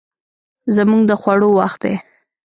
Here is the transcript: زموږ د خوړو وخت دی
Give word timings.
زموږ 0.75 1.01
د 1.07 1.11
خوړو 1.21 1.49
وخت 1.59 1.79
دی 1.85 1.95